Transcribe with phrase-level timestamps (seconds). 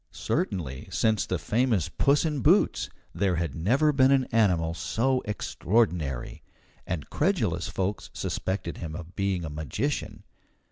[0.13, 6.41] Certainly, since the famous "Puss in Boots," there had never been an animal so extraordinary;
[6.87, 10.23] and credulous folks suspected him of being a magician.